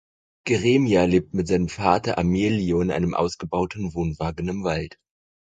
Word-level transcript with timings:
Geremia 0.47 1.03
lebt 1.05 1.35
mit 1.35 1.47
seinem 1.47 1.69
Vater 1.69 2.17
Amelio 2.17 2.81
in 2.81 2.89
einem 2.89 3.13
ausgebauten 3.13 3.93
Wohnwagen 3.93 4.47
im 4.47 4.63
Wald. 4.63 4.97